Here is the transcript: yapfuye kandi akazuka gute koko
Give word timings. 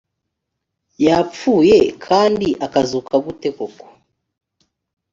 yapfuye 1.05 1.79
kandi 2.05 2.47
akazuka 2.65 3.13
gute 3.25 3.49
koko 3.57 3.85